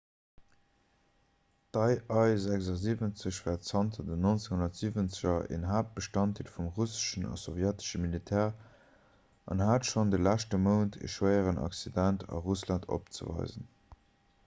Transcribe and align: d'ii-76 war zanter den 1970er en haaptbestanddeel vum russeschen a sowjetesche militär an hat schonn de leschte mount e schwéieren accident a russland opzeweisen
d'ii-76 1.75 3.35
war 3.47 3.59
zanter 3.67 4.05
den 4.07 4.23
1970er 4.29 5.35
en 5.57 5.67
haaptbestanddeel 5.73 6.49
vum 6.55 6.69
russeschen 6.79 7.27
a 7.35 7.37
sowjetesche 7.43 8.01
militär 8.07 8.49
an 9.57 9.61
hat 9.67 9.89
schonn 9.91 10.15
de 10.15 10.21
leschte 10.29 10.61
mount 10.63 10.97
e 11.09 11.11
schwéieren 11.17 11.61
accident 11.67 12.25
a 12.39 12.41
russland 12.49 12.89
opzeweisen 12.99 13.71